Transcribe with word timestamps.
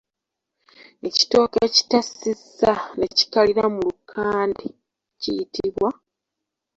Ekitooke 1.07 1.57
ekitassizza 1.67 2.73
ne 2.97 3.05
kikalira 3.17 3.65
mu 3.73 3.81
lukande 3.87 4.65
kiyitibwa? 5.21 5.89